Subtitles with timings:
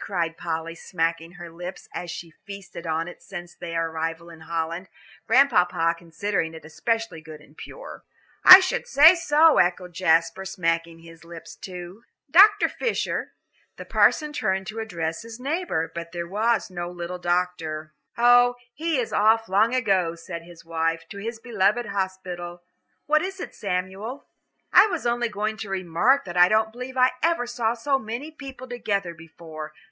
[0.00, 4.40] cried Polly, smacking her lips, as she had feasted on it since their arrival in
[4.40, 4.88] Holland,
[5.26, 8.02] Grandpapa considering it especially good and pure.
[8.46, 12.04] "I should say so," echoed Jasper, smacking his lips, too.
[12.30, 12.70] "Dr.
[12.70, 13.34] Fisher"
[13.76, 17.92] The parson turned to address his neighbour, but there was no little doctor.
[18.16, 22.62] "Oh, he is off long ago," said his wife, "to his beloved hospital.
[23.04, 24.24] What is it, Samuel?"
[24.76, 28.32] "I was only going to remark that I don't believe I ever saw so many
[28.32, 29.72] people together before.